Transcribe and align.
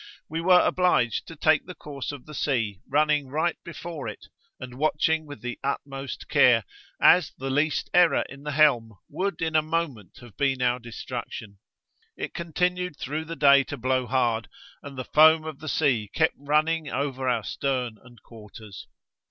We 0.27 0.41
were 0.41 0.65
obliged 0.65 1.27
to 1.27 1.35
take 1.35 1.67
the 1.67 1.75
course 1.75 2.11
of 2.11 2.25
the 2.25 2.33
sea, 2.33 2.79
running 2.89 3.27
right 3.27 3.55
before 3.63 4.07
it, 4.07 4.29
and 4.59 4.79
watching 4.79 5.27
with 5.27 5.41
the 5.41 5.59
utmost 5.63 6.27
care, 6.27 6.63
as 6.99 7.33
the 7.37 7.51
least 7.51 7.87
error 7.93 8.23
in 8.27 8.41
the 8.41 8.53
helm 8.53 8.93
would 9.09 9.43
in 9.43 9.55
a 9.55 9.61
moment 9.61 10.17
have 10.21 10.35
been 10.37 10.59
our 10.59 10.79
destruction. 10.79 11.59
It 12.17 12.33
continued 12.33 12.97
through 12.97 13.25
the 13.25 13.35
day 13.35 13.63
to 13.65 13.77
blow 13.77 14.07
hard, 14.07 14.49
and 14.81 14.97
the 14.97 15.05
foam 15.05 15.43
of 15.43 15.59
the 15.59 15.69
sea 15.69 16.09
kept 16.11 16.33
running 16.35 16.89
over 16.89 17.29
our 17.29 17.43
stern 17.43 17.99
and 18.03 18.23
quarters. 18.23 18.87